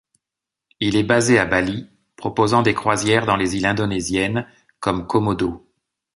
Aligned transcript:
Il 0.79 0.95
est 0.95 1.03
basé 1.03 1.37
à 1.37 1.45
Bali, 1.45 1.85
proposant 2.15 2.63
des 2.63 2.73
croisières 2.73 3.27
dans 3.27 3.35
les 3.35 3.55
îles 3.55 3.67
indonésiennes 3.67 4.47
comme 4.79 5.05
Komodo. 5.05 5.67